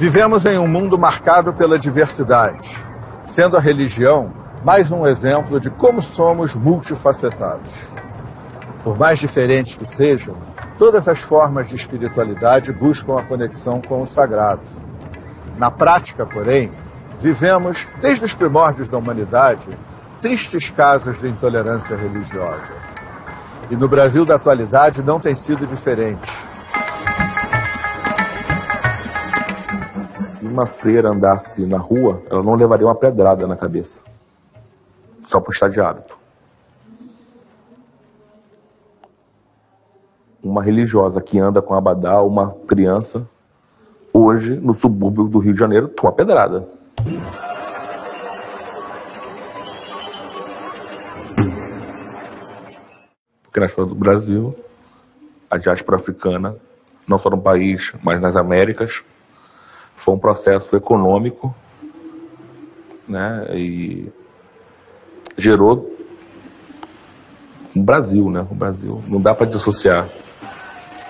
[0.00, 2.74] Vivemos em um mundo marcado pela diversidade,
[3.22, 4.32] sendo a religião
[4.64, 7.70] mais um exemplo de como somos multifacetados.
[8.82, 10.34] Por mais diferentes que sejam,
[10.78, 14.62] todas as formas de espiritualidade buscam a conexão com o sagrado.
[15.58, 16.72] Na prática, porém,
[17.20, 19.68] vivemos, desde os primórdios da humanidade,
[20.18, 22.72] tristes casos de intolerância religiosa.
[23.70, 26.32] E no Brasil da atualidade não tem sido diferente.
[30.50, 34.02] Uma freira andasse na rua, ela não levaria uma pedrada na cabeça.
[35.24, 36.18] Só por estar de hábito.
[40.42, 43.28] Uma religiosa que anda com abadá, uma criança,
[44.12, 46.66] hoje, no subúrbio do Rio de Janeiro, toma pedrada.
[53.44, 54.54] Porque na história do Brasil,
[55.50, 56.56] a diáspora africana,
[57.06, 59.04] não só no país, mas nas Américas,
[60.00, 61.54] foi um processo econômico
[63.06, 64.10] né, e
[65.36, 65.94] gerou
[67.76, 68.46] o Brasil, né?
[68.50, 69.02] O Brasil.
[69.06, 70.08] Não dá para dissociar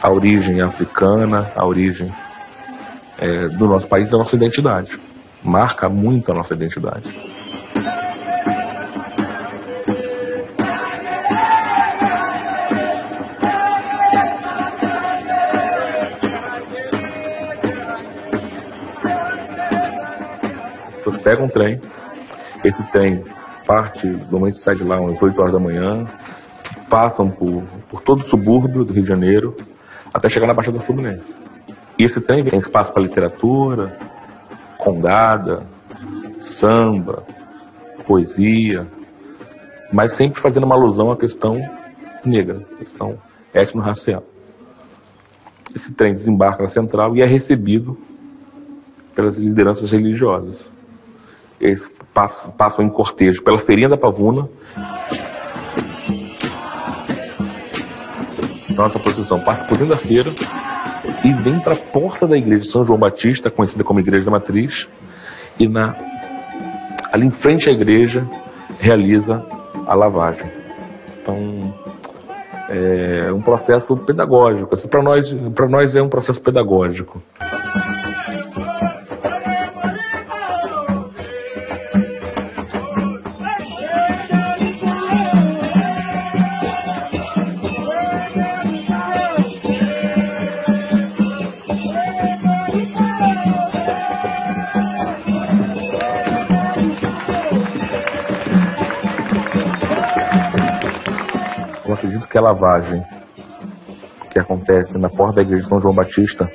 [0.00, 2.14] a origem africana, a origem
[3.18, 5.00] é, do nosso país da nossa identidade.
[5.42, 7.08] Marca muito a nossa identidade.
[21.04, 21.80] Você pega um trem,
[22.64, 23.24] esse trem
[23.66, 26.06] parte, normalmente sai de lá às 8 horas da manhã,
[26.88, 29.56] passam por, por todo o subúrbio do Rio de Janeiro,
[30.12, 31.34] até chegar na Baixada Fluminense.
[31.98, 33.96] E esse trem tem espaço para literatura,
[34.78, 35.62] congada,
[36.40, 37.24] samba,
[38.06, 38.86] poesia,
[39.92, 41.56] mas sempre fazendo uma alusão à questão
[42.24, 43.18] negra, questão
[43.52, 44.24] étnico-racial.
[45.74, 47.98] Esse trem desembarca na central e é recebido
[49.14, 50.56] pelas lideranças religiosas.
[51.64, 54.46] Eles passam, passam em cortejo pela Feirinha da Pavuna.
[58.76, 60.30] Nossa procissão passa por dentro da feira
[61.24, 64.30] e vem para a porta da igreja de São João Batista, conhecida como Igreja da
[64.30, 64.86] Matriz,
[65.58, 65.94] e na,
[67.10, 68.28] ali em frente à igreja
[68.78, 69.42] realiza
[69.86, 70.50] a lavagem.
[71.22, 71.72] Então,
[72.68, 74.74] é um processo pedagógico.
[74.74, 77.22] Assim, para nós, para nós é um processo pedagógico.
[102.34, 103.00] Que a lavagem
[104.28, 106.50] que acontece na porta da igreja de São João Batista,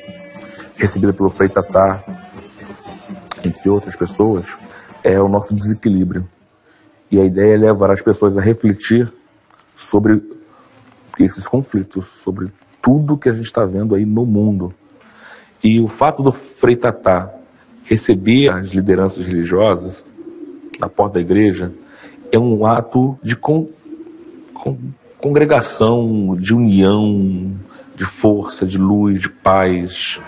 [0.75, 2.03] recebida pelo Frei Tatá,
[3.45, 4.45] entre outras pessoas,
[5.01, 6.28] é o nosso desequilíbrio.
[7.09, 9.09] E a ideia é levar as pessoas a refletir
[9.73, 10.22] sobre
[11.18, 12.51] esses conflitos, sobre
[12.81, 14.73] tudo que a gente está vendo aí no mundo.
[15.63, 17.34] E o fato do Frei Tatá
[17.85, 20.03] receber as lideranças religiosas
[20.78, 21.72] na porta da igreja
[22.34, 23.69] é um ato de con,
[24.53, 24.78] con,
[25.19, 27.52] congregação de união,
[27.96, 30.19] de força, de luz, de paz.